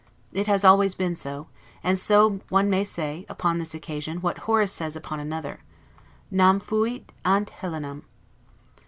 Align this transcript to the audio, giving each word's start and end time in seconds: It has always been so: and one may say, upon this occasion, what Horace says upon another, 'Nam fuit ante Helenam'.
It 0.33 0.47
has 0.47 0.65
always 0.65 0.95
been 0.95 1.15
so: 1.15 1.45
and 1.83 2.41
one 2.49 2.71
may 2.71 2.83
say, 2.83 3.23
upon 3.29 3.59
this 3.59 3.75
occasion, 3.75 4.19
what 4.19 4.39
Horace 4.49 4.71
says 4.71 4.95
upon 4.95 5.19
another, 5.19 5.59
'Nam 6.31 6.59
fuit 6.59 7.11
ante 7.23 7.53
Helenam'. 7.53 8.03